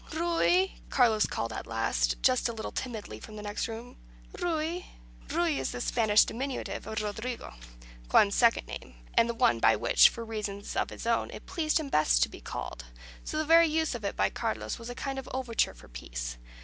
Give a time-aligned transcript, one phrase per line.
[0.13, 3.97] "Ruy!" Carlos called at last, just a little timidly, from the next room
[4.39, 4.83] "Ruy!"
[5.29, 7.53] Ruy is the Spanish diminutive of Rodrigo,
[8.09, 11.79] Juan's second name, and the one by which, for reasons of his own, it pleased
[11.79, 12.85] him best to be called;
[13.23, 16.39] so the very use of it by Carlos was a kind of overture for peace.